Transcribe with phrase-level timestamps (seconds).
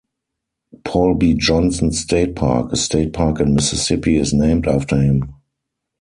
[0.83, 1.35] Paul B.
[1.35, 5.35] Johnson State Park, a state park in Mississippi, is named after him.